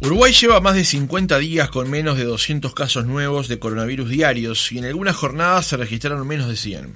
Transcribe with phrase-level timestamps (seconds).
[0.00, 4.72] Uruguay lleva más de 50 días con menos de 200 casos nuevos de coronavirus diarios
[4.72, 6.94] y en algunas jornadas se registraron menos de 100.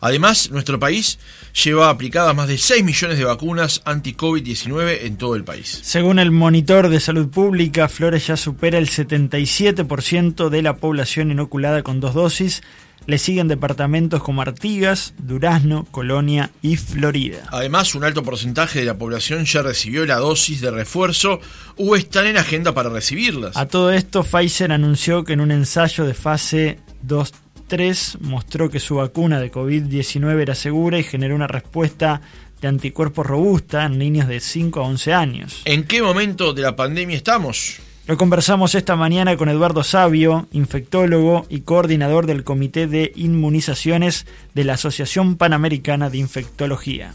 [0.00, 1.20] Además, nuestro país
[1.64, 5.78] lleva aplicadas más de 6 millones de vacunas anti-COVID-19 en todo el país.
[5.84, 11.84] Según el monitor de salud pública, Flores ya supera el 77% de la población inoculada
[11.84, 12.62] con dos dosis
[13.06, 17.48] le siguen departamentos como Artigas, Durazno, Colonia y Florida.
[17.50, 21.40] Además, un alto porcentaje de la población ya recibió la dosis de refuerzo
[21.76, 23.56] o están en agenda para recibirlas.
[23.56, 28.96] A todo esto, Pfizer anunció que en un ensayo de fase 2-3 mostró que su
[28.96, 32.20] vacuna de COVID-19 era segura y generó una respuesta
[32.60, 35.62] de anticuerpos robusta en niños de 5 a 11 años.
[35.64, 37.80] ¿En qué momento de la pandemia estamos?
[38.08, 44.64] Lo conversamos esta mañana con Eduardo Sabio, infectólogo y coordinador del Comité de Inmunizaciones de
[44.64, 47.14] la Asociación Panamericana de Infectología.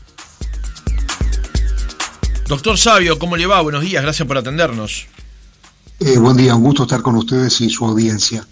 [2.47, 3.59] Doctor Sabio, ¿cómo le va?
[3.59, 5.07] Buenos días, gracias por atendernos.
[5.99, 8.47] Eh, buen día, un gusto estar con ustedes y su audiencia.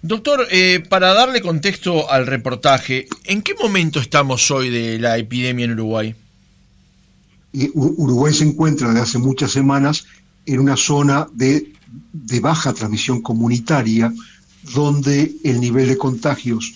[0.00, 5.64] Doctor, eh, para darle contexto al reportaje, ¿en qué momento estamos hoy de la epidemia
[5.64, 6.14] en Uruguay?
[7.74, 10.06] Uruguay se encuentra desde hace muchas semanas
[10.46, 11.72] en una zona de
[12.12, 14.12] de baja transmisión comunitaria,
[14.74, 16.74] donde el nivel de contagios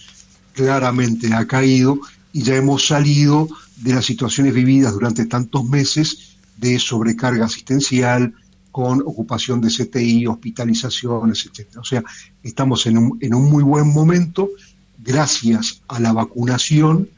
[0.53, 2.01] claramente ha caído
[2.33, 8.35] y ya hemos salido de las situaciones vividas durante tantos meses de sobrecarga asistencial,
[8.75, 11.77] con ocupación de CTI, hospitalizaciones, etc.
[11.79, 12.03] O sea,
[12.43, 14.51] estamos en un, en un muy buen momento
[14.99, 17.09] gracias a la vacunación,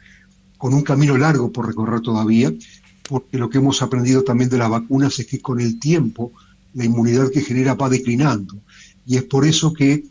[0.58, 2.53] con un camino largo por recorrer todavía,
[3.08, 6.33] porque lo que hemos aprendido también de las vacunas es que con el tiempo
[6.77, 8.56] la inmunidad que genera va declinando.
[9.06, 10.05] Y es por eso que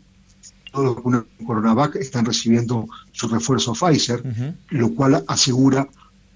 [0.72, 4.22] todos los Coronavac están recibiendo su refuerzo Pfizer,
[4.70, 5.88] lo cual asegura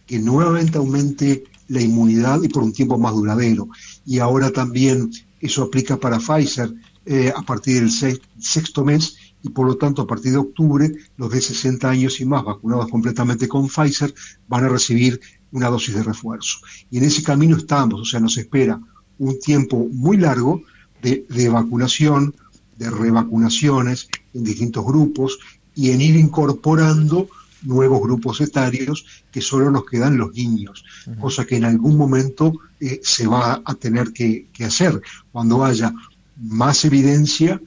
[0.06, 3.68] que nuevamente aumente la inmunidad y por un tiempo más duradero.
[4.06, 6.72] Y ahora también eso aplica para Pfizer
[7.06, 7.90] eh, a partir del
[8.38, 12.24] sexto mes y por lo tanto a partir de octubre los de 60 años y
[12.24, 14.14] más vacunados completamente con Pfizer
[14.48, 15.20] van a recibir
[15.52, 16.58] una dosis de refuerzo.
[16.90, 18.80] Y en ese camino estamos, o sea, nos espera
[19.20, 20.62] un tiempo muy largo
[21.02, 22.34] de, vacunación,
[22.76, 25.38] de revacunaciones en distintos grupos
[25.74, 27.28] y en ir incorporando
[27.62, 30.84] nuevos grupos etarios que solo nos quedan los niños,
[31.20, 35.00] cosa que en algún momento eh, se va a tener que, que, hacer.
[35.30, 35.92] Cuando haya
[36.36, 37.60] más evidencia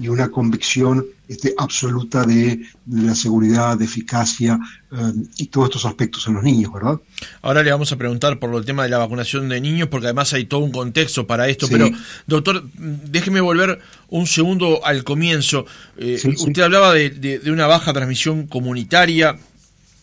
[0.00, 2.60] y una convicción este, absoluta de,
[2.90, 4.58] la seguridad, de eficacia
[4.90, 6.98] eh, y todos estos aspectos en los niños, ¿verdad?
[7.40, 10.32] Ahora le vamos a preguntar por el tema de la vacunación de niños, porque además
[10.32, 11.88] hay todo un contexto para esto, pero
[12.26, 15.66] doctor, déjeme volver un segundo al comienzo.
[15.96, 19.38] Eh, usted hablaba de una baja transmisión comunitaria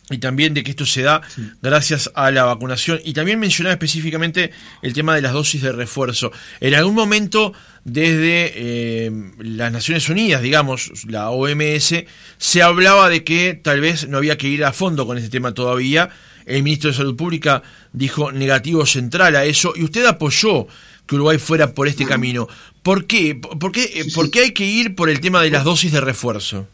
[0.09, 1.21] y también de que esto se da
[1.61, 2.99] gracias a la vacunación.
[3.03, 4.51] Y también mencionaba específicamente
[4.81, 6.31] el tema de las dosis de refuerzo.
[6.61, 7.53] En algún momento,
[7.83, 12.05] desde eh, las Naciones Unidas, digamos, la OMS,
[12.37, 15.53] se hablaba de que tal vez no había que ir a fondo con este tema
[15.53, 16.09] todavía.
[16.45, 20.67] El ministro de Salud Pública dijo negativo central a eso y usted apoyó
[21.05, 22.47] que Uruguay fuera por este camino.
[22.81, 23.35] ¿Por qué?
[23.35, 26.67] ¿Por qué, ¿Por qué hay que ir por el tema de las dosis de refuerzo?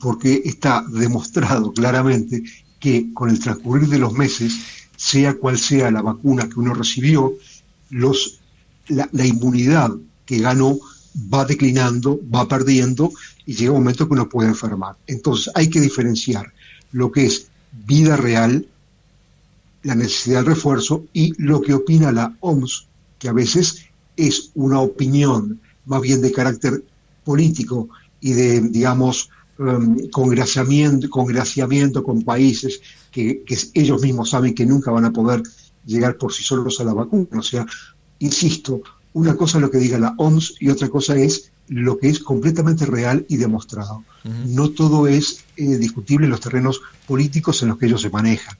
[0.00, 2.42] Porque está demostrado claramente
[2.78, 4.54] que con el transcurrir de los meses,
[4.96, 7.34] sea cual sea la vacuna que uno recibió,
[7.90, 8.40] los,
[8.88, 9.90] la, inmunidad
[10.26, 10.78] que ganó
[11.32, 13.12] va declinando, va perdiendo
[13.46, 14.96] y llega un momento que uno puede enfermar.
[15.06, 16.52] Entonces hay que diferenciar
[16.92, 17.48] lo que es
[17.86, 18.66] vida real,
[19.82, 22.86] la necesidad de refuerzo y lo que opina la OMS,
[23.18, 23.86] que a veces
[24.16, 26.84] es una opinión más bien de carácter
[27.24, 27.88] político
[28.20, 33.44] y de, digamos, um, congraciamiento, congraciamiento con países que,
[33.74, 35.42] ellos mismos saben que nunca van a poder
[35.86, 37.38] llegar por sí solos a la vacuna.
[37.38, 37.64] O sea,
[38.18, 38.82] insisto,
[39.12, 42.18] una cosa es lo que diga la OMS y otra cosa es lo que es
[42.18, 44.04] completamente real y demostrado.
[44.46, 48.56] No todo es eh, discutible en los terrenos políticos en los que ellos se manejan.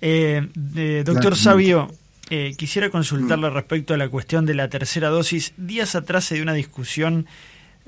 [0.00, 1.90] Eh, eh, doctor Sabio,
[2.56, 3.54] quisiera consultarle mm.
[3.54, 5.52] respecto a la cuestión de la tercera dosis.
[5.56, 7.26] Días atrás se dio una discusión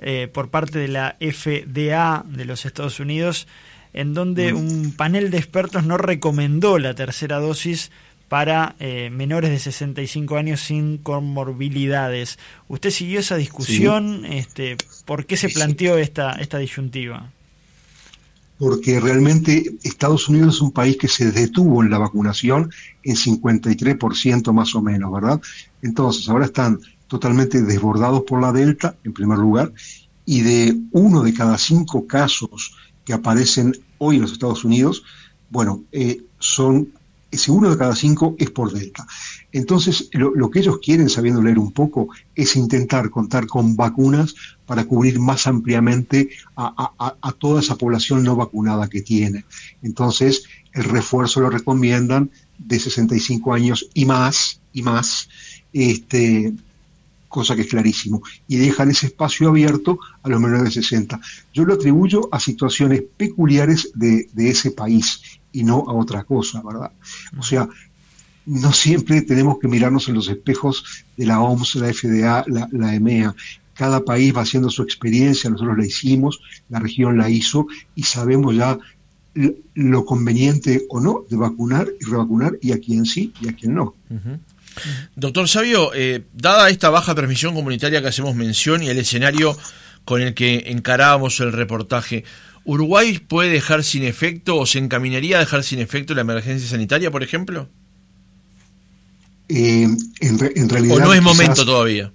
[0.02, 3.46] eh, por parte de la FDA de los Estados Unidos,
[3.92, 7.90] en donde un panel de expertos no recomendó la tercera dosis
[8.32, 12.38] para eh, menores de 65 años sin comorbilidades.
[12.66, 14.24] ¿Usted siguió esa discusión?
[14.24, 17.30] Este, ¿Por qué se planteó esta, esta disyuntiva?
[18.58, 22.70] Porque realmente Estados Unidos es un país que se detuvo en la vacunación
[23.02, 25.38] en 53% más o menos, ¿verdad?
[25.82, 26.80] Entonces, ahora están
[27.12, 29.70] totalmente desbordados por la Delta, en primer lugar,
[30.24, 32.74] y de uno de cada cinco casos
[33.04, 35.04] que aparecen hoy en los Estados Unidos,
[35.50, 36.88] bueno, eh, son
[37.30, 39.06] ese uno de cada cinco es por Delta.
[39.52, 44.84] Entonces, lo, que ellos quieren, sabiendo leer un poco, es intentar contar con vacunas para
[44.86, 49.44] cubrir más ampliamente a, toda esa población no vacunada que tiene.
[49.82, 55.28] Entonces, el refuerzo lo recomiendan de 65 años y más, y más,
[55.74, 56.54] este,
[57.32, 61.20] cosa que es clarísimo, y dejan ese espacio abierto a los menores de 60.
[61.52, 65.20] Yo lo atribuyo a situaciones peculiares de, de ese país
[65.50, 66.92] y no a otra cosa, ¿verdad?
[67.38, 67.68] O sea,
[68.46, 73.34] no siempre tenemos que mirarnos en los espejos de la OMS, la FDA, la, EMEA.
[73.74, 78.54] Cada país va haciendo su experiencia, nosotros la hicimos, la región la hizo y sabemos
[78.56, 78.78] ya
[79.74, 83.74] lo conveniente o no de vacunar y revacunar y a quién sí y a quién
[83.74, 83.94] no.
[85.16, 89.56] Doctor Sabio, eh, dada esta baja transmisión comunitaria que hacemos mención y el escenario
[90.04, 92.24] con el que encarábamos el reportaje,
[92.64, 97.10] ¿Uruguay puede dejar sin efecto o se encaminaría a dejar sin efecto la emergencia sanitaria,
[97.10, 97.68] por ejemplo?
[99.48, 99.88] Eh,
[100.20, 100.96] en, realidad...
[100.96, 102.12] ¿O no es momento todavía?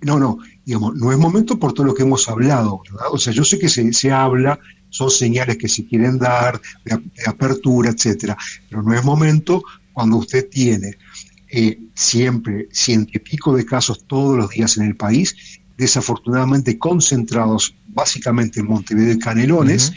[0.00, 3.08] No, no, digamos, no es momento por todo lo que hemos hablado, ¿verdad?
[3.12, 7.90] O sea, yo sé que se, habla, son señales que se quieren dar, de, apertura,
[7.90, 8.36] etcétera,
[8.70, 9.62] pero no es momento
[10.00, 10.96] cuando usted tiene
[11.52, 15.36] eh, siempre ciento y pico de casos todos los días en el país
[15.76, 19.92] desafortunadamente concentrados básicamente en Montevideo y Canelones,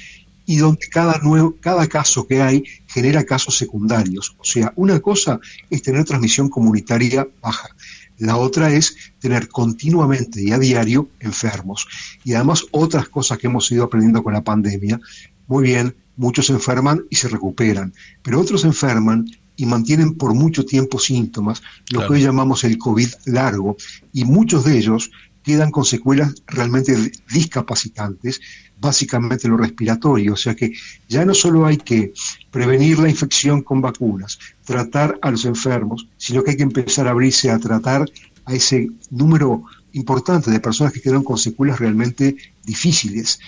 [0.46, 4.36] y donde cada, nuevo, cada caso que hay genera casos secundarios.
[4.40, 5.40] O sea, una cosa
[5.70, 7.70] es tener transmisión comunitaria baja,
[8.18, 11.88] la otra es tener continuamente y a diario enfermos.
[12.26, 15.00] Y además otras cosas que hemos ido aprendiendo con la pandemia,
[15.48, 21.00] muy bien, muchos enferman y se recuperan, pero otros enferman y mantienen por mucho tiempo
[21.00, 21.62] síntomas,
[21.92, 23.78] lo que hoy llamamos el COVID largo,
[24.12, 25.12] y muchos de ellos
[25.44, 28.40] quedan con secuelas realmente discapacitantes,
[28.80, 30.34] básicamente lo respiratorio.
[30.34, 30.74] O sea que
[31.08, 32.14] ya no solo hay que
[32.50, 37.12] prevenir la infección con vacunas, tratar a los enfermos, sino que hay que empezar a
[37.12, 38.10] abrirse a tratar
[38.46, 39.64] a ese número
[39.94, 42.36] importante de personas que quedan con secuelas realmente
[42.66, 43.40] difíciles.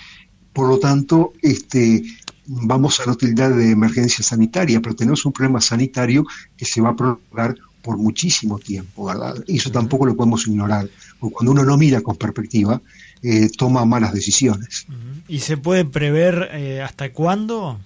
[0.52, 2.02] Por lo tanto, este,
[2.46, 6.24] vamos a la utilidad de emergencia sanitaria, pero tenemos un problema sanitario
[6.56, 9.36] que se va a prolongar por muchísimo tiempo, ¿verdad?
[9.46, 10.88] Y eso tampoco lo podemos ignorar,
[11.20, 12.80] porque cuando uno no mira con perspectiva,
[13.22, 14.86] eh, toma malas decisiones.
[15.28, 17.78] ¿Y se puede prever eh, hasta cuándo?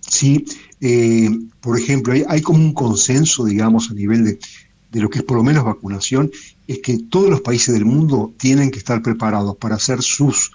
[0.00, 0.44] Sí,
[0.80, 1.30] eh,
[1.60, 4.38] por ejemplo, hay, como un consenso, digamos, a nivel de,
[4.92, 6.30] de lo que es por lo menos vacunación,
[6.66, 10.52] es que todos los países del mundo tienen que estar preparados para hacer sus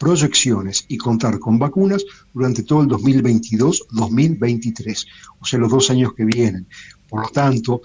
[0.00, 2.02] proyecciones y contar con vacunas
[2.32, 5.06] durante todo el 2022-2023,
[5.38, 6.66] o sea, los dos años que vienen.
[7.06, 7.82] Por lo tanto,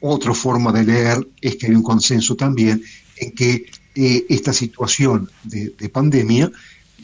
[0.00, 2.80] otra forma de leer es que hay un consenso también
[3.16, 6.52] en que eh, esta situación de, pandemia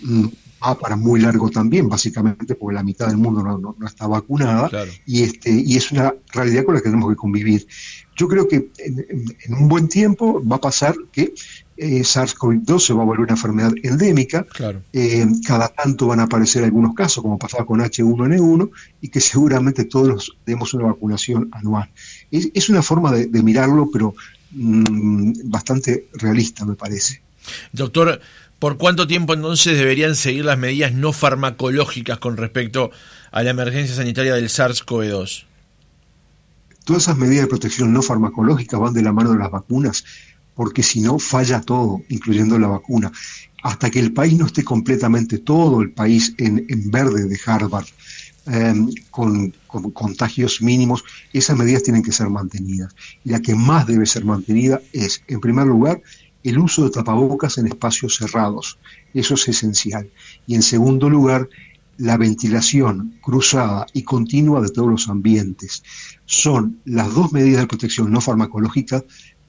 [0.03, 0.27] mm,
[0.63, 4.71] va para muy largo también, básicamente porque la mitad del mundo no, está vacunada
[5.05, 7.67] y, este, y es una realidad con la que tenemos que convivir.
[8.15, 11.35] Yo creo que en un buen tiempo va a pasar que
[11.81, 14.47] eh, SARS-CoV-2 se va a volver una enfermedad endémica.
[14.93, 19.85] Eh, cada tanto van a aparecer algunos casos, como pasaba con H1N1, y que seguramente
[19.85, 21.89] todos demos una vacunación anual.
[22.31, 24.15] Es, una forma de, mirarlo, pero
[24.53, 27.23] mm, bastante realista, me parece.
[27.73, 28.21] Doctor,
[28.59, 32.91] ¿por cuánto tiempo entonces deberían seguir las medidas no farmacológicas con respecto
[33.33, 35.45] a la emergencia sanitaria del SARS-CoV-2?
[36.85, 40.05] Todas esas medidas de protección no farmacológicas van de la mano de las vacunas
[40.61, 43.11] porque si no falla todo, incluyendo la vacuna.
[43.63, 47.87] Hasta que el país no esté completamente todo el país en, verde de Harvard,
[48.45, 49.55] em, con,
[49.95, 51.03] contagios mínimos,
[51.33, 52.95] esas medidas tienen que ser mantenidas.
[53.25, 56.03] Y la que más debe ser mantenida es, en primer lugar,
[56.45, 58.79] el uso de tapabocas en espacios cerrados.
[59.15, 60.11] Eso es esencial.
[60.47, 61.49] Y en segundo lugar,
[61.97, 65.83] la ventilación cruzada y continua de todos los ambientes.
[66.27, 69.03] Son las dos medidas de protección no farmacológica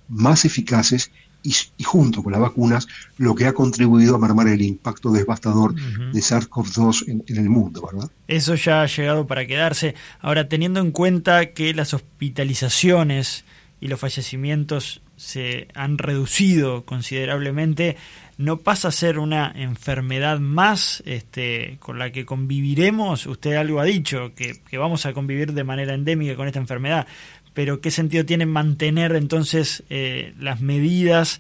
[0.08, 1.12] más eficaces
[1.44, 6.20] y, junto con las vacunas lo que ha contribuido a mermar el impacto devastador de
[6.20, 8.12] SARS-CoV-2 en, el mundo, ¿verdad?
[8.28, 9.96] Eso ya ha llegado para quedarse.
[10.20, 13.44] Ahora, teniendo en cuenta que las hospitalizaciones
[13.80, 17.98] y los fallecimientos se han reducido considerablemente,
[18.38, 23.28] no pasa a ser una enfermedad más este, con la que conviviremos.
[23.28, 27.06] Usted algo ha dicho, que, que, vamos a convivir de manera endémica con esta enfermedad,
[27.54, 31.40] pero ¿qué sentido tiene mantener entonces eh, las medidas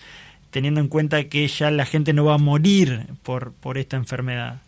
[0.49, 4.61] teniendo en cuenta que ya la gente no va a morir por, por esta enfermedad?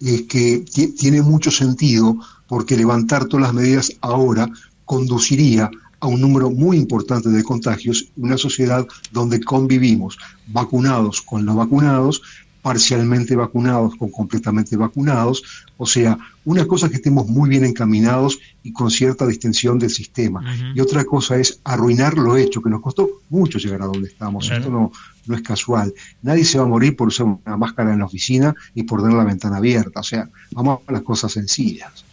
[0.00, 0.64] Es que
[0.98, 2.16] tiene mucho sentido
[2.48, 4.48] porque levantar todas las medidas ahora
[4.84, 5.70] conduciría
[6.00, 12.22] a un número muy importante de contagios, una sociedad donde convivimos vacunados con no vacunados,
[12.62, 15.42] parcialmente vacunados con completamente vacunados.
[15.82, 19.88] O sea, una cosa es que estemos muy bien encaminados y con cierta distensión del
[19.88, 20.44] sistema.
[20.74, 24.50] Y otra cosa es arruinar lo hecho, que nos costó mucho llegar a donde estamos.
[24.50, 24.92] Esto no,
[25.24, 25.94] no es casual.
[26.20, 29.16] Nadie se va a morir por usar una máscara en la oficina y por tener
[29.16, 30.00] la ventana abierta.
[30.00, 32.04] O sea, vamos a las cosas sencillas.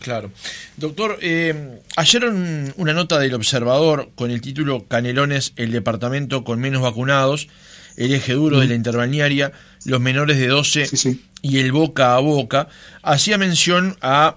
[0.00, 0.30] Claro.
[0.78, 2.24] Doctor, eh, ayer
[2.76, 7.48] una nota del Observador con el título Canelones, el departamento con menos vacunados,
[7.96, 9.52] el eje duro de la interbalnearia,
[9.84, 12.68] los menores de 12 y el boca a boca,
[13.02, 14.36] hacía mención a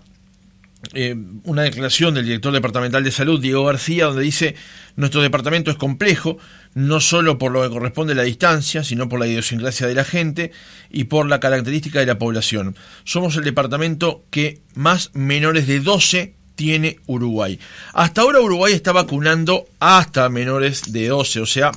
[0.93, 4.55] eh, una declaración del director departamental de salud, Diego García, donde dice,
[4.95, 6.37] nuestro departamento es complejo,
[6.75, 10.05] no solo por lo que corresponde a la distancia, sino por la idiosincrasia de la
[10.05, 10.51] gente
[10.89, 12.75] y por la característica de la población.
[13.03, 17.59] Somos el departamento que más menores de 12 tiene Uruguay.
[17.93, 21.71] Hasta ahora Uruguay está vacunando hasta menores de 12, o sea,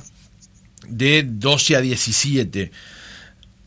[0.87, 2.71] de 12 a 17.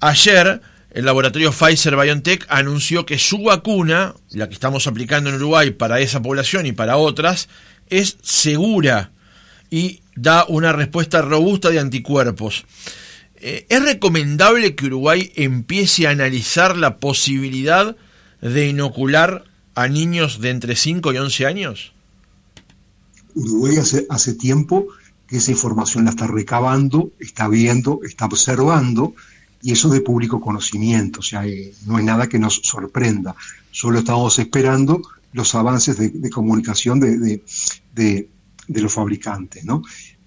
[0.00, 5.70] Ayer, el laboratorio Pfizer BioNTech anunció que su vacuna, la que estamos aplicando en Uruguay
[5.70, 7.48] para esa población y para otras,
[7.88, 9.12] es segura
[9.70, 12.64] y da una respuesta robusta de anticuerpos.
[13.36, 17.96] Eh, ¿Es recomendable que Uruguay empiece a analizar la posibilidad
[18.40, 19.44] de inocular
[19.74, 21.92] a niños de entre 5 y 11 años?
[23.34, 24.86] Uruguay hace, hace tiempo
[25.34, 29.16] que esa información la está recabando, está viendo, está observando,
[29.60, 33.34] y eso de público conocimiento, o sea, eh, no es nada que nos sorprenda,
[33.72, 37.42] solo estamos esperando los avances de, comunicación de,
[38.68, 39.64] de los fabricantes.
[39.64, 39.82] ¿no?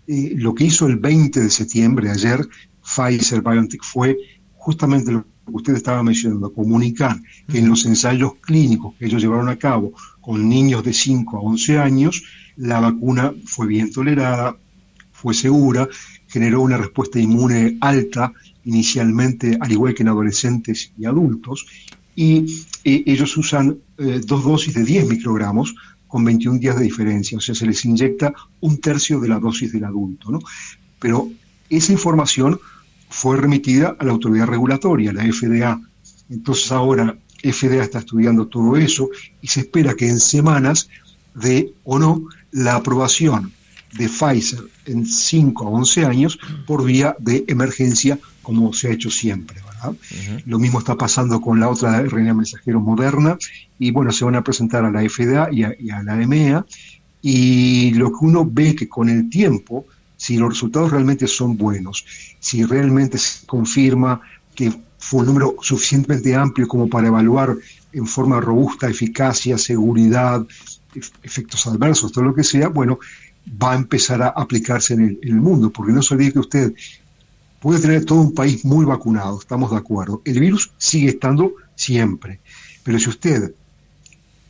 [0.05, 2.45] Eh, lo que hizo el 20 de septiembre, ayer,
[2.83, 4.17] Pfizer BioNTech fue
[4.57, 7.17] justamente lo que usted estaba mencionando, comunicar
[7.49, 11.39] que en los ensayos clínicos que ellos llevaron a cabo con niños de 5 a
[11.39, 12.25] 11 años,
[12.57, 14.57] la vacuna fue bien tolerada,
[15.17, 15.89] fue segura,
[16.27, 18.31] generó una respuesta inmune alta
[18.65, 21.65] inicialmente, al igual que en adolescentes y adultos,
[22.15, 22.45] y
[22.83, 25.73] eh, ellos usan eh, dos dosis de 10 microgramos
[26.07, 28.31] con 21 días de diferencia, o sea, se les inyecta
[28.61, 30.39] un tercio de la dosis del adulto, ¿no?
[30.99, 31.29] Pero
[31.69, 32.59] esa información
[33.09, 35.81] fue remitida a la autoridad regulatoria, la FDA.
[36.29, 39.09] Entonces ahora FDA está estudiando todo eso
[39.41, 40.89] y se espera que en semanas
[41.33, 43.51] dé o no la aprobación
[43.93, 49.09] de Pfizer en 5 a 11 años por vía de emergencia, como se ha hecho
[49.09, 49.61] siempre.
[50.45, 53.37] Lo mismo está pasando con la otra RNA mensajero moderna
[53.79, 56.65] y bueno, se van a presentar a la FDA y a, la EMEA
[57.21, 62.05] y lo que uno ve que con el tiempo, si los resultados realmente son buenos,
[62.39, 64.21] si realmente se confirma
[64.55, 67.55] que fue un número suficientemente amplio como para evaluar
[67.93, 70.45] en forma robusta eficacia, seguridad,
[71.23, 72.99] efectos adversos, todo lo que sea, bueno,
[73.61, 76.39] va a empezar a aplicarse en el, en el mundo, porque no se olvide que
[76.39, 76.73] usted
[77.59, 80.21] puede tener todo un país muy vacunado, estamos de acuerdo.
[80.25, 82.39] El virus sigue estando siempre,
[82.83, 83.53] pero si usted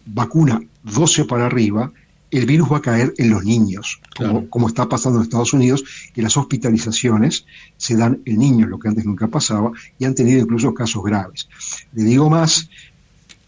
[0.05, 1.91] vacuna 12 para arriba,
[2.31, 4.01] el virus va a caer en los niños,
[4.49, 7.45] como, está pasando en Estados Unidos, que las hospitalizaciones
[7.77, 11.47] se dan en niños, lo que antes nunca pasaba, y han tenido incluso casos graves.
[11.93, 12.69] Le digo más,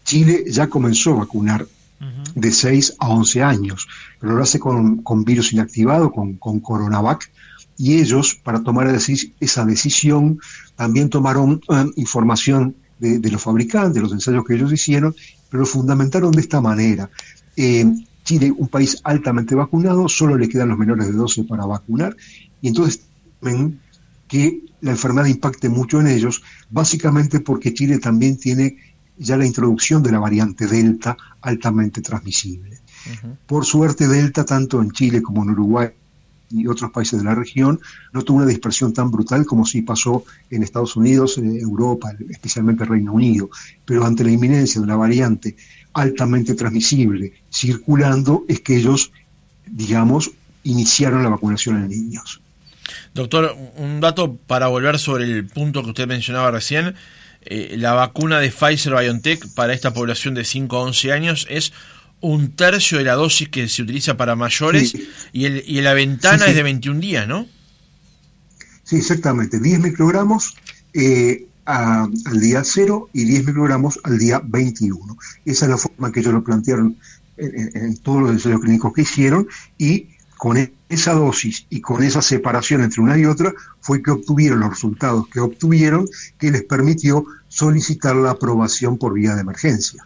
[0.04, 1.66] Chile ya comenzó a vacunar
[2.34, 3.86] de 6 a 11 años,
[4.18, 7.30] pero lo hace con, virus inactivado, con, con Coronavac,
[7.76, 10.38] y ellos, para tomar esa decisión,
[10.76, 15.14] también tomaron eh, información de, los fabricantes, de los ensayos que ellos hicieron,
[15.48, 17.08] pero lo fundamentaron de esta manera.
[17.56, 17.86] Eh,
[18.22, 22.14] Chile, un país altamente vacunado, solo le quedan los menores de 12 para vacunar,
[22.60, 23.00] y entonces
[24.28, 28.76] que la enfermedad impacte mucho en ellos, básicamente porque Chile también tiene
[29.20, 32.78] ya la introducción de la variante Delta altamente transmisible.
[33.46, 35.88] Por suerte, Delta, tanto en Chile como en Uruguay,
[36.50, 37.80] y otros países de la región,
[38.12, 42.84] no tuvo una dispersión tan brutal como sí pasó en Estados Unidos, en Europa, especialmente
[42.84, 43.50] Reino Unido.
[43.84, 45.56] Pero ante la inminencia de una variante
[45.92, 49.12] altamente transmisible circulando, es que ellos,
[49.66, 50.32] digamos,
[50.64, 52.40] iniciaron la vacunación en niños.
[53.14, 56.94] Doctor, un dato para volver sobre el punto que usted mencionaba recién.
[57.42, 61.72] Eh, la vacuna de Pfizer BioNTech para esta población de 5 a 11 años es
[62.20, 64.94] un tercio de la dosis que se utiliza para mayores
[65.32, 67.46] y, el, y la ventana es de 21 días, ¿no?
[68.84, 69.58] Sí, exactamente.
[69.58, 70.54] 10 microgramos
[70.92, 75.16] eh, al día 0 y 10 microgramos al día 21.
[75.44, 76.96] Esa es la forma que ellos lo plantearon
[77.36, 80.08] en, todos los ensayos clínicos que hicieron y
[80.40, 80.56] con
[80.88, 85.28] esa dosis y con esa separación entre una y otra fue que obtuvieron los resultados
[85.28, 90.02] que obtuvieron que les permitió solicitar la aprobación por vía de emergencia.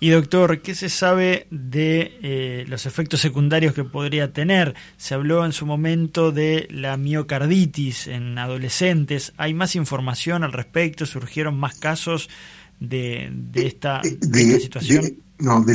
[0.00, 4.74] Y doctor, ¿qué se sabe de eh, los efectos secundarios que podría tener?
[4.98, 9.32] Se habló en su momento de la miocarditis en adolescentes.
[9.38, 11.06] ¿Hay más información al respecto?
[11.06, 12.28] ¿Surgieron más casos
[12.80, 15.16] de, esta, situación?
[15.38, 15.74] no, de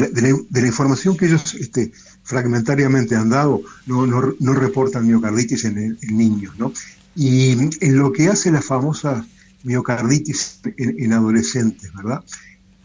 [0.52, 1.92] la, información que ellos este,
[2.32, 6.58] fragmentariamente han dado, no, no, reportan miocarditis en, niños.
[6.58, 6.72] ¿no?
[7.14, 9.26] Y en lo que hace la famosa
[9.64, 12.24] miocarditis en adolescentes, ¿verdad?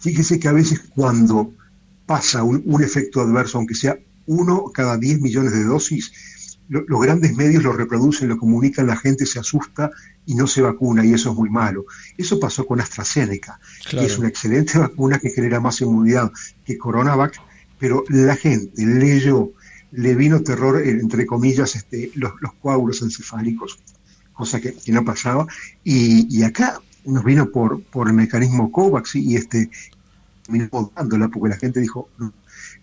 [0.01, 1.53] Fíjese que a veces cuando
[2.07, 6.13] pasa un, efecto adverso, aunque sea uno cada 10 millones de dosis,
[6.69, 9.93] los grandes medios lo reproducen, lo comunican, la gente se asusta
[10.27, 11.87] y no se vacuna y eso es muy malo.
[12.19, 16.33] Eso pasó con AstraZeneca, que es una excelente vacuna que genera más inmunidad
[16.65, 17.41] que CoronaVac,
[17.79, 19.53] pero la gente leyó,
[19.93, 23.79] le vino terror, entre comillas, este, los, coágulos encefálicos,
[24.33, 25.47] cosa que, no pasaba,
[25.85, 29.71] y, acá nos vino por, por el mecanismo COVAX y este
[30.95, 32.09] dándola porque la gente dijo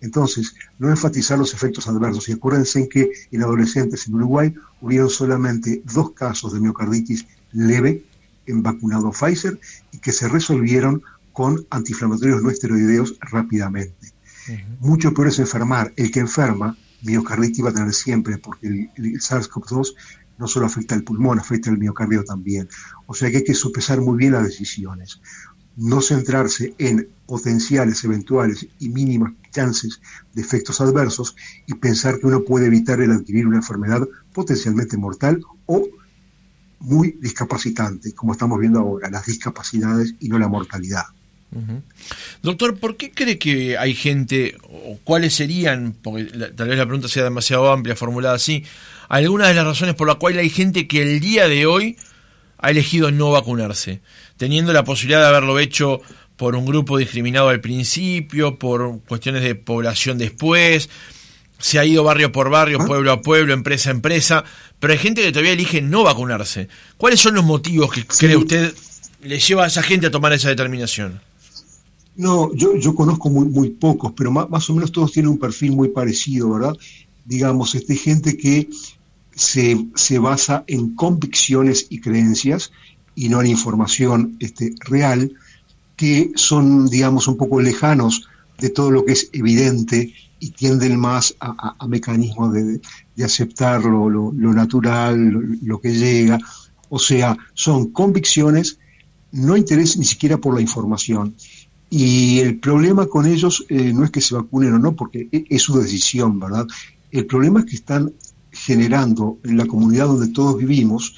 [0.02, 2.28] Entonces, no enfatizar los efectos adversos.
[2.30, 8.04] Y acuérdense en que en adolescentes en Uruguay hubieron solamente dos casos de miocarditis leve
[8.46, 9.60] en vacunado Pfizer
[9.92, 14.14] y que se resolvieron con antiinflamatorios no esteroideos rápidamente.
[14.80, 15.94] Mucho peor es enfermar.
[15.96, 19.96] El que enferma, miocarditis va a tener siempre, porque el, el SARS-CoV-2
[20.38, 22.68] no solo afecta al pulmón, afecta al miocardio también.
[23.06, 25.22] O sea que hay que sopesar muy bien las decisiones.
[25.76, 30.02] No centrarse en potenciales, eventuales y mínimas chances
[30.34, 31.36] de efectos adversos
[31.66, 35.88] y pensar que uno puede evitar el adquirir una enfermedad potencialmente mortal o
[36.80, 41.06] muy discapacitante, como estamos viendo ahora, las discapacidades y no la mortalidad.
[42.42, 47.08] Doctor, ¿por qué cree que hay gente, o cuáles serían, porque tal vez la pregunta
[47.08, 48.64] sea demasiado amplia, formulada así,
[49.10, 51.98] algunas de las razones por las cuales hay gente que el día de hoy
[52.58, 54.02] ha elegido no vacunarse,
[54.38, 56.02] teniendo la posibilidad de haberlo hecho
[56.38, 60.90] por un grupo discriminado al principio, por cuestiones de población después,
[61.60, 62.86] se ha ido barrio por barrio, ah.
[62.86, 64.44] pueblo a pueblo, empresa a empresa,
[64.80, 66.68] pero hay gente que todavía elige no vacunarse.
[66.98, 68.74] ¿Cuáles son los motivos que cree usted
[69.22, 71.22] le lleva a esa gente a tomar esa determinación?
[72.16, 75.72] No, yo, yo conozco muy, muy pocos, pero más, o menos todos tienen un perfil
[75.72, 76.76] muy parecido, ¿verdad?
[77.26, 78.70] Digamos, este gente que
[79.36, 82.72] se, se basa en convicciones y creencias
[83.16, 85.34] y no en información este, real,
[85.96, 88.28] que son, digamos, un poco lejanos
[88.60, 92.82] de todo lo que es evidente y tienden más a, mecanismos de,
[93.24, 96.38] aceptar lo, natural, lo, que llega.
[96.90, 98.78] O sea, son convicciones,
[99.32, 101.36] no interés ni siquiera por la información.
[101.96, 105.46] Y el problema con ellos eh, no es que se vacunen o no, porque e,
[105.48, 106.66] es su decisión, ¿verdad?
[107.12, 108.12] El problema es que están
[108.50, 111.16] generando en la comunidad donde todos vivimos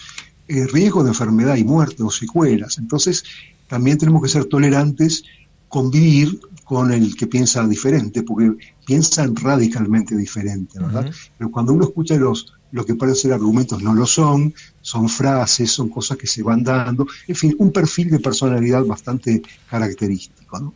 [0.50, 2.78] eh, riesgo de enfermedad y muerte o secuelas.
[2.78, 3.24] Entonces,
[3.70, 5.24] también tenemos que ser tolerantes,
[5.70, 8.52] convivir con el que piensa diferente, porque
[8.86, 11.10] piensan radicalmente diferente, ¿verdad?
[11.38, 15.72] Pero cuando uno escucha los, lo que parecen ser argumentos, no lo son, son frases,
[15.72, 20.74] son cosas que se van dando, en fin, un perfil de personalidad bastante característico.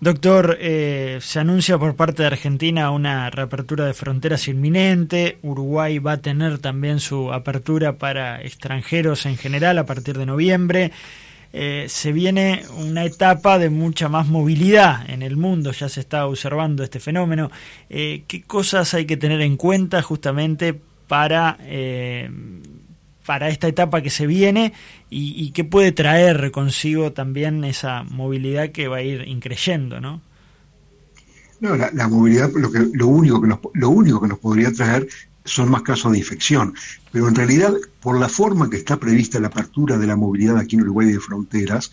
[0.00, 6.12] Doctor, eh, se anuncia por parte de Argentina una reapertura de fronteras inminente, Uruguay va
[6.12, 10.92] a tener también su apertura para extranjeros en general a partir de noviembre.
[11.52, 16.26] Eh, se viene una etapa de mucha más movilidad en el mundo, ya se está
[16.26, 17.50] observando este fenómeno.
[17.90, 20.78] Eh, ¿Qué cosas hay que tener en cuenta justamente
[21.08, 22.30] para, eh,
[23.26, 24.72] para esta etapa que se viene
[25.10, 30.20] y, y qué puede traer consigo también esa movilidad que va a ir increyendo, ¿no?
[31.60, 35.08] No, la, movilidad lo, que, lo, único que nos, lo único que nos podría traer
[35.44, 36.74] son más casos de infección.
[37.10, 40.76] Pero en realidad, por la forma que está prevista la apertura de la movilidad aquí
[40.76, 41.90] en Uruguay de fronteras,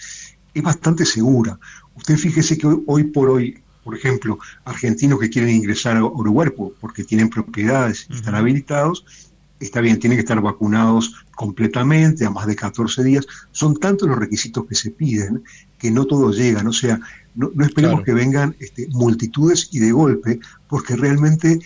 [0.53, 1.57] es bastante segura.
[1.95, 6.49] Usted fíjese que hoy, por hoy, por ejemplo, argentinos que quieren ingresar a Uruguay
[6.81, 9.05] porque tienen propiedades y están habilitados,
[9.59, 13.27] está bien, tienen que estar vacunados completamente a más de 14 días.
[13.51, 15.43] Son tantos los requisitos que se piden
[15.77, 16.65] que no todos llegan.
[16.65, 16.99] O sea,
[17.35, 21.59] no, esperemos que vengan este, multitudes y de golpe, porque realmente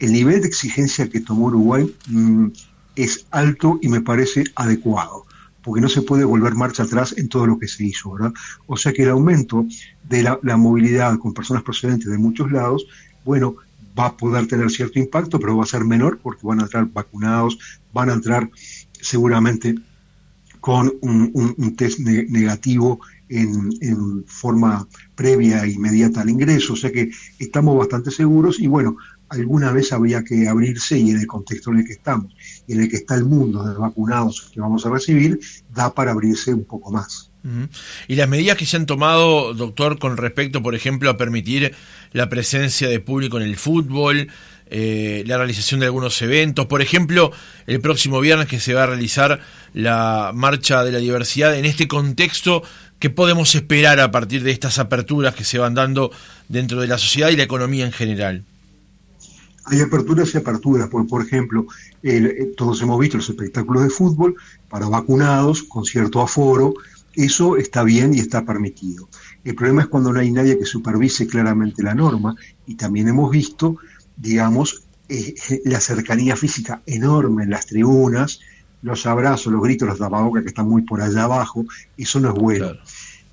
[0.00, 2.48] el nivel de exigencia que tomó Uruguay mm,
[2.96, 5.24] es alto y me parece adecuado,
[5.64, 8.32] porque no se puede volver marcha atrás en todo lo que se hizo, ¿verdad?
[8.66, 9.66] O sea que el aumento
[10.08, 12.86] de la, movilidad con personas procedentes de muchos lados,
[13.24, 13.56] bueno,
[13.98, 16.86] va a poder tener cierto impacto, pero va a ser menor porque van a entrar
[16.92, 17.58] vacunados,
[17.94, 18.50] van a entrar
[18.92, 19.74] seguramente
[20.60, 27.10] con un, test negativo en, en, forma previa e inmediata al ingreso, o sea que
[27.38, 28.96] estamos bastante seguros y bueno,
[29.34, 32.34] alguna vez habría que abrirse y en el contexto en el que estamos
[32.66, 35.38] y en el que está el mundo de vacunados que vamos a recibir,
[35.72, 37.30] da para abrirse un poco más.
[38.08, 41.74] Y las medidas que se han tomado, doctor, con respecto, por ejemplo, a permitir
[42.12, 44.28] la presencia de público en el fútbol,
[44.70, 47.32] eh, la realización de algunos eventos, por ejemplo,
[47.66, 49.40] el próximo viernes que se va a realizar
[49.74, 52.62] la Marcha de la Diversidad, en este contexto,
[52.98, 56.10] ¿qué podemos esperar a partir de estas aperturas que se van dando
[56.48, 58.44] dentro de la sociedad y la economía en general?
[59.66, 61.66] Hay aperturas y aperturas, porque por ejemplo,
[62.02, 64.36] eh, todos hemos visto los espectáculos de fútbol
[64.68, 66.74] para vacunados con cierto aforo,
[67.14, 69.08] eso está bien y está permitido.
[69.44, 72.34] El problema es cuando no hay nadie que supervise claramente la norma
[72.66, 73.76] y también hemos visto,
[74.16, 78.40] digamos, eh, la cercanía física enorme en las tribunas,
[78.82, 81.64] los abrazos, los gritos, los tapabocas que están muy por allá abajo,
[81.96, 82.72] eso no es bueno.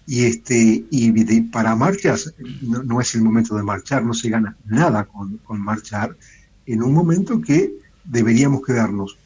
[0.07, 5.05] Y, este, y para marchas no, es el momento de marchar, no se gana nada
[5.05, 6.17] con, con marchar,
[6.65, 9.17] en un momento que deberíamos quedarnos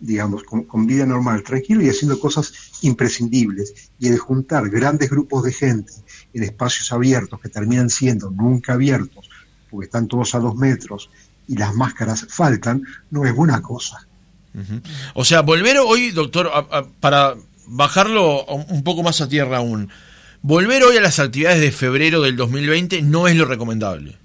[0.00, 3.90] digamos, con, vida normal, tranquilo y haciendo cosas imprescindibles.
[3.98, 5.92] Y el juntar grandes grupos de gente
[6.32, 9.28] en espacios abiertos que terminan siendo nunca abiertos,
[9.70, 11.10] porque están todos a dos metros
[11.46, 14.06] y las máscaras faltan, no es buena cosa.
[15.14, 16.50] O sea, volver hoy, doctor,
[16.98, 19.90] para bajarlo un poco más a tierra aún,
[20.42, 24.16] volver hoy a las actividades de febrero del 2020 no es lo recomendable.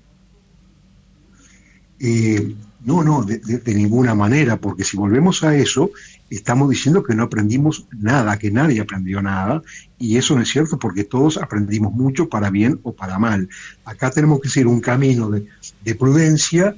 [1.99, 5.89] Eh, no, no, de, ninguna manera, porque si volvemos a eso,
[6.29, 9.63] estamos diciendo que no aprendimos nada, que nadie aprendió nada,
[9.97, 13.49] y eso no es cierto porque todos aprendimos mucho para bien o para mal.
[13.85, 16.75] Acá tenemos que seguir un camino de, prudencia,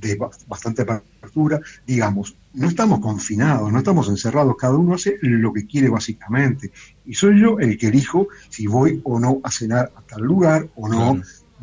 [0.00, 5.66] de bastante apertura, digamos, no estamos confinados, no estamos encerrados, cada uno hace lo que
[5.66, 6.70] quiere básicamente,
[7.04, 10.68] y soy yo el que elijo si voy o no a cenar a tal lugar
[10.76, 11.20] o no.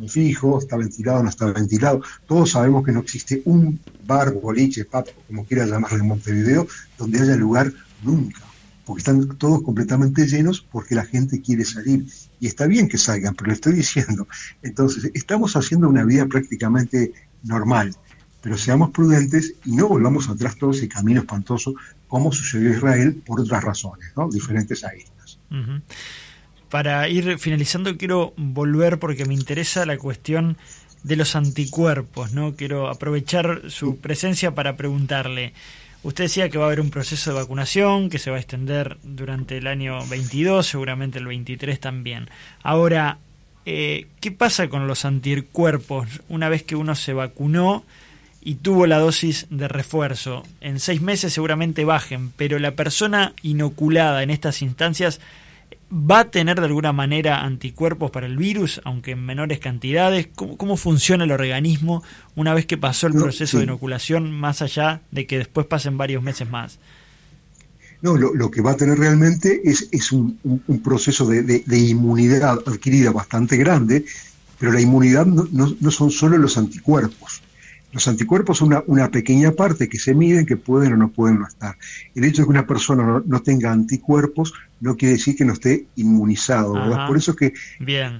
[0.08, 2.02] Fijo, está ventilado o no está ventilado.
[2.26, 6.66] Todos sabemos que no existe un bar, boliche, pub, como quiera llamarlo en Montevideo,
[6.98, 8.40] donde haya lugar nunca,
[8.84, 12.04] porque están todos completamente llenos porque la gente quiere salir.
[12.40, 14.26] Y está bien que salgan, pero le estoy diciendo,
[14.62, 17.12] entonces estamos haciendo una vida prácticamente
[17.44, 17.94] normal,
[18.42, 21.74] pero seamos prudentes y no volvamos atrás todo ese camino espantoso
[22.08, 24.28] como sucedió en Israel por otras razones, ¿no?
[24.28, 25.38] diferentes a estas
[26.72, 30.56] para ir finalizando, quiero volver porque me interesa la cuestión
[31.02, 32.56] de los anticuerpos, ¿no?
[32.56, 35.52] Quiero aprovechar su presencia para preguntarle.
[36.02, 38.96] Usted decía que va a haber un proceso de vacunación que se va a extender
[39.02, 42.30] durante el año 22, seguramente el 23 también.
[42.62, 43.18] Ahora,
[43.66, 47.84] eh, ¿qué pasa con los anticuerpos una vez que uno se vacunó
[48.44, 50.42] y tuvo la dosis de refuerzo?
[50.60, 55.20] En seis meses seguramente bajen, pero la persona inoculada en estas instancias
[55.92, 60.26] ¿Va a tener de alguna manera anticuerpos para el virus, aunque en menores cantidades?
[60.34, 62.02] ¿Cómo, funciona el organismo
[62.34, 66.22] una vez que pasó el proceso de inoculación, más allá de que después pasen varios
[66.22, 66.78] meses más?
[68.00, 70.38] No, lo, que va a tener realmente es, es un,
[70.82, 74.06] proceso de, inmunidad adquirida bastante grande,
[74.58, 77.42] pero la inmunidad no son solo los anticuerpos.
[77.92, 81.46] Los anticuerpos son una, pequeña parte que se miden que pueden o no pueden no
[81.46, 81.76] estar.
[82.14, 85.86] El hecho de que una persona no, tenga anticuerpos no quiere decir que no esté
[85.96, 86.74] inmunizado.
[87.06, 87.52] Por eso es que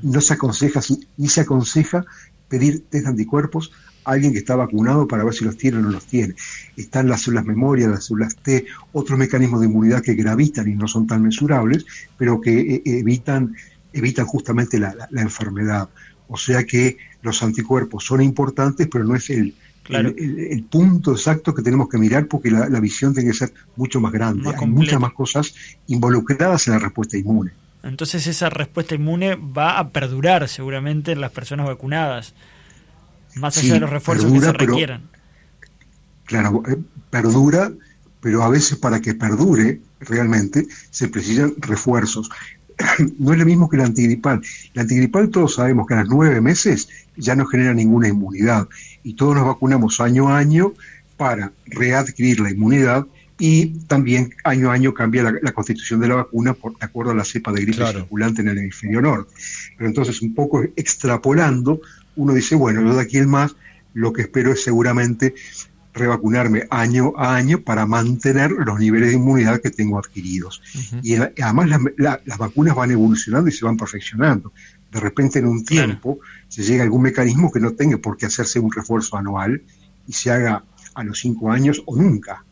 [0.02, 0.80] no se aconseja
[1.16, 2.04] ni se aconseja
[2.48, 3.72] pedir test de anticuerpos
[4.04, 6.34] a alguien que está vacunado para ver si los tiene o no los tiene.
[6.76, 10.86] Están las células memoria, las células T, otros mecanismos de inmunidad que gravitan y no
[10.86, 11.86] son tan mesurables,
[12.18, 13.56] pero que eh, evitan,
[13.94, 15.88] evitan justamente la enfermedad.
[16.32, 19.54] O sea que los anticuerpos son importantes, pero no es el,
[19.90, 24.12] el, punto exacto que tenemos que mirar porque la, visión tiene que ser mucho más
[24.12, 24.48] grande.
[24.48, 25.54] Hay muchas más cosas
[25.88, 27.50] involucradas en la respuesta inmune.
[27.82, 32.32] Entonces esa respuesta inmune va a perdurar seguramente en las personas vacunadas,
[33.34, 35.02] más allá de los refuerzos que se requieran.
[36.24, 36.78] claro, eh,
[37.10, 37.72] perdura,
[38.22, 42.30] pero a veces para que perdure realmente se precisan refuerzos.
[43.18, 44.40] No es lo mismo que la antigripal.
[44.74, 48.68] La antigripal todos sabemos que a los nueve meses ya no genera ninguna inmunidad
[49.02, 50.72] y todos nos vacunamos año a año
[51.16, 53.06] para readquirir la inmunidad
[53.38, 57.14] y también año a año cambia la, constitución de la vacuna por, de acuerdo a
[57.14, 59.32] la cepa de gripe circulante en el hemisferio norte.
[59.76, 61.80] Pero entonces un poco extrapolando,
[62.14, 63.56] uno dice, bueno, yo de aquí en más
[63.94, 65.34] lo que espero es seguramente
[65.92, 70.62] revacunarme año a año para mantener los niveles de inmunidad que tengo adquiridos.
[71.02, 74.52] Y además las vacunas van evolucionando y se van perfeccionando.
[74.90, 78.26] De repente en un tiempo se llega a algún mecanismo que no tenga por qué
[78.26, 79.62] hacerse un refuerzo anual
[80.06, 82.44] y se haga a los cinco años o nunca,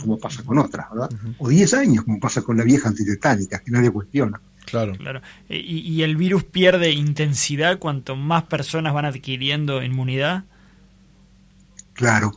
[0.00, 1.10] como pasa con otras, ¿verdad?
[1.38, 4.40] O diez años, como pasa con la vieja antitetánica, que nadie cuestiona.
[4.64, 4.92] Claro.
[4.92, 5.22] claro.
[5.48, 10.44] ¿Y, ¿Y el virus pierde intensidad cuanto más personas van adquiriendo inmunidad?
[11.98, 12.32] Claro,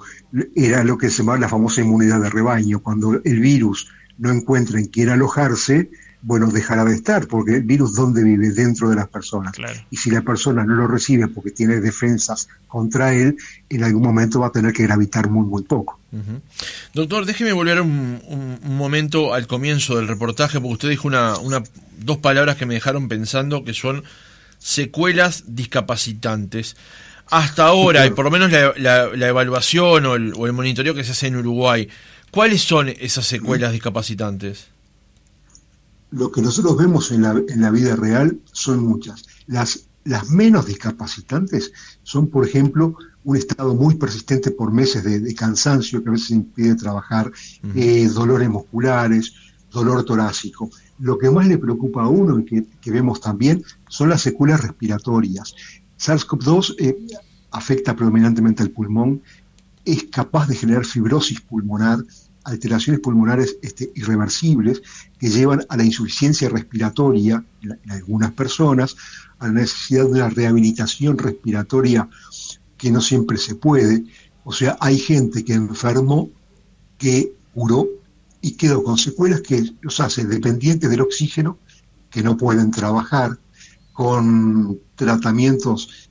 [0.55, 2.79] era lo que se llama la famosa inmunidad de rebaño.
[2.79, 5.91] Cuando el virus no encuentra en quién alojarse,
[6.23, 9.53] bueno, dejará de estar, porque el virus dónde vive, dentro de las personas.
[9.91, 13.37] Y si la persona no lo recibe porque tiene defensas contra él,
[13.69, 15.99] en algún momento va a tener que gravitar muy, muy poco.
[16.95, 21.61] Doctor, déjeme volver un, momento al comienzo del reportaje, porque usted dijo una, una,
[21.99, 24.03] dos palabras que me dejaron pensando que son
[24.57, 26.75] secuelas discapacitantes.
[27.31, 31.11] Hasta ahora, y por lo menos la, evaluación o el, o el monitoreo que se
[31.11, 31.87] hace en Uruguay,
[32.29, 34.71] ¿cuáles son esas secuelas discapacitantes?
[36.11, 39.25] lo que nosotros vemos en la, en la vida real son muchas.
[39.47, 41.71] Las, las menos discapacitantes
[42.03, 46.75] son, por ejemplo, un estado muy persistente por meses de, cansancio que a veces impide
[46.75, 47.31] trabajar,
[47.75, 49.33] eh, dolores musculares,
[49.71, 50.69] dolor torácico.
[50.99, 55.55] Lo que más le preocupa a uno y que, vemos también son las secuelas respiratorias.
[56.01, 56.97] SARS-CoV-2 eh,
[57.51, 59.21] afecta predominantemente al pulmón,
[59.85, 61.99] es capaz de generar fibrosis pulmonar,
[62.43, 64.81] alteraciones pulmonares este, irreversibles
[65.19, 68.95] que llevan a la insuficiencia respiratoria en, algunas personas,
[69.39, 72.09] a la necesidad de una rehabilitación respiratoria
[72.77, 74.03] que no siempre se puede.
[74.43, 76.29] O sea, hay gente que enfermó,
[76.97, 77.87] que curó
[78.41, 81.59] y quedó con secuelas que los hace dependientes del oxígeno,
[82.09, 83.37] que no pueden trabajar,
[83.93, 86.09] con tratamientos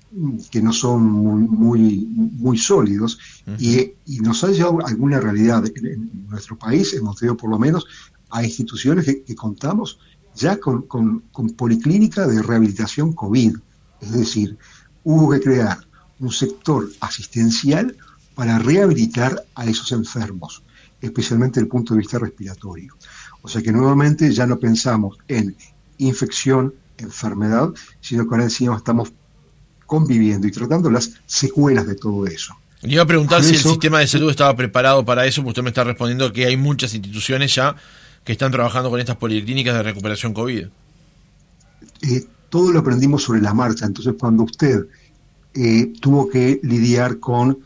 [0.51, 3.19] que no son muy, muy, muy sólidos
[3.59, 5.65] y, nos ha llevado alguna realidad.
[5.77, 7.87] En, nuestro país hemos tenido por lo menos
[8.31, 9.99] a instituciones que, contamos
[10.35, 13.57] ya con, con, policlínica de rehabilitación COVID.
[14.01, 14.59] Es decir,
[15.05, 15.79] hubo que crear
[16.19, 17.97] un sector asistencial
[18.35, 20.63] para rehabilitar a esos enfermos,
[21.01, 22.97] especialmente desde el punto de vista respiratorio.
[23.43, 25.57] O sea que nuevamente ya no pensamos en
[25.99, 29.13] infección, enfermedad, sino que ahora encima estamos
[29.87, 32.55] conviviendo y tratando las secuelas de todo eso.
[32.83, 35.63] Le iba a preguntar si el sistema de salud estaba preparado para eso, porque usted
[35.63, 37.77] me está respondiendo que hay muchas instituciones ya
[38.25, 40.67] que están trabajando con estas policlínicas de recuperación COVID.
[42.03, 44.87] Eh, todo lo aprendimos sobre la marcha, entonces cuando usted
[45.55, 47.59] eh, tuvo que lidiar con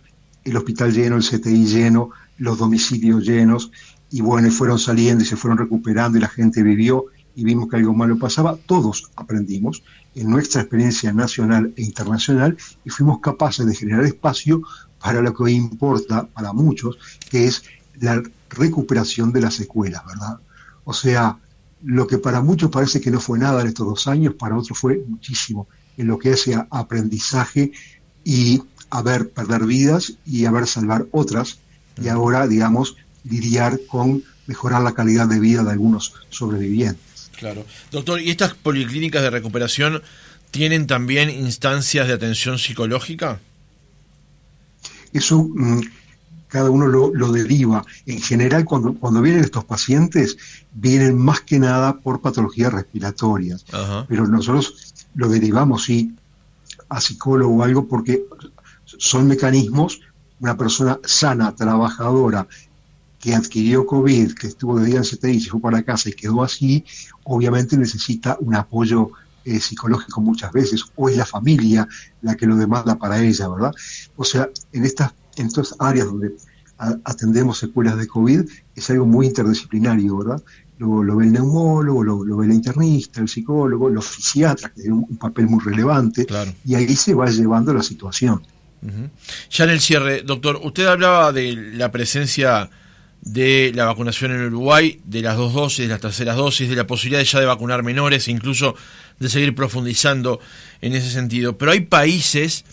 [0.44, 3.70] el hospital lleno, el CTI lleno, los domicilios llenos,
[4.10, 7.68] y bueno, y fueron saliendo y se fueron recuperando y la gente vivió y vimos
[7.68, 9.82] que algo malo pasaba, todos aprendimos
[10.14, 14.62] en nuestra experiencia nacional e internacional y fuimos capaces de generar espacio
[15.00, 16.98] para lo que hoy importa para muchos,
[17.30, 17.64] que es
[18.00, 20.38] la recuperación de las secuelas, ¿verdad?
[20.84, 21.38] O sea,
[21.82, 24.78] lo que para muchos parece que no fue nada en estos dos años, para otros
[24.78, 27.72] fue muchísimo en lo que hace aprendizaje
[28.24, 31.58] y a ver perder vidas y a ver salvar otras
[32.00, 37.13] y ahora, digamos, lidiar con mejorar la calidad de vida de algunos sobrevivientes.
[37.38, 37.64] Claro.
[37.90, 40.02] Doctor, ¿y estas policlínicas de recuperación
[40.50, 43.40] tienen también instancias de atención psicológica?
[45.12, 45.80] Eso mm,
[46.54, 47.84] cada uno lo, deriva.
[48.06, 50.36] En general, cuando, cuando vienen estos pacientes,
[50.72, 53.64] vienen más que nada por patologías respiratorias.
[54.08, 56.14] Pero nosotros lo derivamos, sí,
[56.88, 58.22] a psicólogo o algo, porque
[58.84, 60.00] son mecanismos,
[60.38, 62.46] una persona sana, trabajadora,
[63.24, 66.42] que adquirió COVID, que estuvo de día en CTI, se fue para casa y quedó
[66.42, 66.84] así,
[67.22, 69.12] obviamente necesita un apoyo
[69.46, 71.88] eh, psicológico muchas veces, o es la familia
[72.20, 73.72] la que lo demanda para ella, ¿verdad?
[74.16, 76.34] O sea, en estas, en estas áreas donde
[76.76, 78.42] atendemos secuelas de COVID
[78.76, 80.42] es algo muy interdisciplinario, ¿verdad?
[80.76, 85.06] Lo, lo ve el neumólogo, lo, ve el internista, el psicólogo, los fisiatras, que tienen
[85.08, 86.26] un, papel muy relevante,
[86.66, 88.42] y ahí se va llevando la situación.
[89.50, 92.68] Ya en el cierre, doctor, usted hablaba de la presencia
[93.24, 96.86] de la vacunación en Uruguay, de las dos dosis, de las terceras dosis, de la
[96.86, 98.76] posibilidad ya de vacunar menores incluso
[99.18, 100.40] de seguir profundizando
[100.82, 101.56] en ese sentido.
[101.56, 102.64] Pero hay países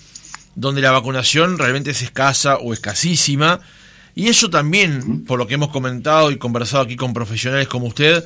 [0.55, 3.61] donde la vacunación realmente es escasa o escasísima,
[4.13, 8.25] y eso también, por lo que hemos comentado y conversado aquí con profesionales como usted,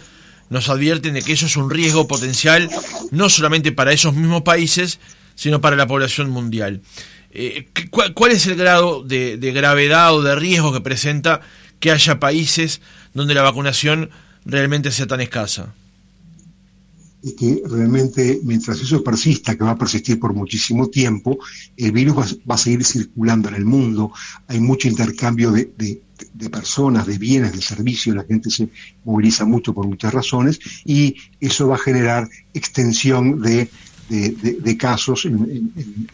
[0.50, 2.68] nos advierten de que eso es un riesgo potencial
[3.12, 5.00] no solamente para esos mismos países,
[5.36, 6.82] sino para la población mundial.
[7.30, 11.42] Eh, ¿cuál, es el grado de gravedad o de riesgo que presenta
[11.86, 12.82] que haya países
[13.14, 14.10] donde la vacunación
[14.44, 15.72] realmente sea tan escasa.
[17.22, 21.38] Y que realmente, mientras eso persista, que va a persistir por muchísimo tiempo,
[21.78, 24.12] el virus va, a seguir circulando en el mundo.
[24.48, 26.02] Hay mucho intercambio de,
[26.50, 28.68] personas, de bienes, de servicios, la gente se
[29.04, 33.70] moviliza mucho por muchas razones y eso va a generar extensión de,
[34.80, 35.72] casos en,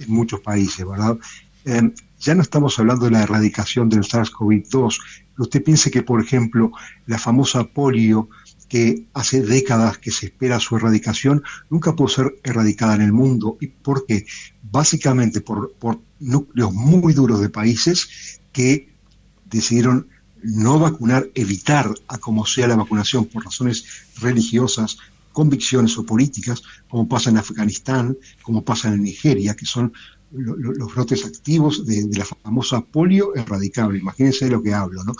[0.07, 1.17] muchos países, ¿verdad?
[1.63, 4.99] Eh, ya no estamos hablando de la erradicación del SARS-CoV-2,
[5.39, 6.71] usted piense que, por ejemplo,
[7.07, 8.29] la famosa polio,
[8.69, 13.57] que hace décadas que se espera su erradicación, nunca pudo ser erradicada en el mundo.
[13.59, 14.25] ¿Y por qué?
[14.63, 15.73] Básicamente por,
[16.19, 18.95] núcleos muy duros de países que
[19.43, 20.07] decidieron
[20.41, 23.83] no vacunar, evitar a como sea la vacunación por razones
[24.21, 24.97] religiosas,
[25.33, 29.91] convicciones o políticas, como pasa en Afganistán, como pasa en Nigeria, que son
[30.31, 33.99] los brotes activos de, la famosa polio erradicable.
[33.99, 35.13] Imagínense de lo que hablo, ¿no?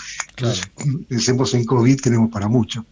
[1.07, 2.85] pensemos en COVID, tenemos para mucho.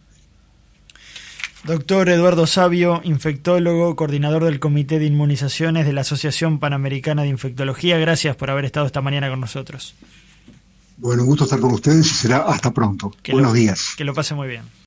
[1.64, 7.98] Doctor Eduardo Sabio, infectólogo, coordinador del Comité de Inmunizaciones de la Asociación Panamericana de Infectología,
[7.98, 9.94] gracias por haber estado esta mañana con nosotros.
[10.96, 13.12] Bueno, un gusto estar con ustedes y será hasta pronto.
[13.30, 13.94] Buenos días.
[13.96, 14.62] Que lo pase muy bien.